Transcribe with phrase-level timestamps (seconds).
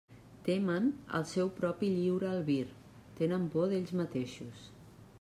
[0.45, 0.87] Temen
[1.19, 2.65] el seu propi lliure albir;
[3.23, 4.69] tenen por d'ells mateixos.